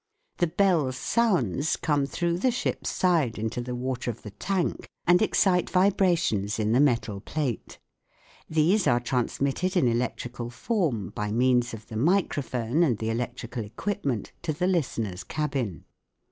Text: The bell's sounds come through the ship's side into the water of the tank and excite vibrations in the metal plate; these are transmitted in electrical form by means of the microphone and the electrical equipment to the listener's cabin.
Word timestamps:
The 0.37 0.47
bell's 0.47 0.97
sounds 0.97 1.75
come 1.75 2.07
through 2.07 2.39
the 2.39 2.49
ship's 2.49 2.89
side 2.89 3.37
into 3.37 3.61
the 3.61 3.75
water 3.75 4.09
of 4.09 4.23
the 4.23 4.31
tank 4.31 4.89
and 5.05 5.21
excite 5.21 5.69
vibrations 5.69 6.57
in 6.57 6.71
the 6.71 6.79
metal 6.79 7.19
plate; 7.21 7.77
these 8.49 8.87
are 8.87 8.99
transmitted 8.99 9.77
in 9.77 9.87
electrical 9.87 10.49
form 10.49 11.09
by 11.11 11.31
means 11.31 11.71
of 11.75 11.85
the 11.85 11.97
microphone 11.97 12.81
and 12.81 12.97
the 12.97 13.11
electrical 13.11 13.63
equipment 13.63 14.31
to 14.41 14.53
the 14.53 14.65
listener's 14.65 15.23
cabin. 15.23 15.85